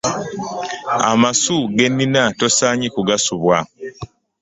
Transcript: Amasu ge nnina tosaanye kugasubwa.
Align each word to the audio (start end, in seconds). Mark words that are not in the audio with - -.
Amasu 1.11 1.57
ge 1.77 1.87
nnina 1.91 2.23
tosaanye 2.39 2.87
kugasubwa. 2.95 3.57